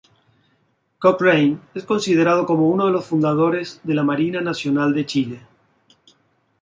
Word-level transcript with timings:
Cochrane 0.97 1.59
es 1.75 1.83
considerado 1.85 2.47
como 2.47 2.71
uno 2.71 2.87
de 2.87 2.91
los 2.91 3.05
fundadores 3.05 3.81
de 3.83 3.93
la 3.93 4.01
Marina 4.01 4.41
Nacional 4.41 4.95
de 4.95 5.05
Chile. 5.05 5.41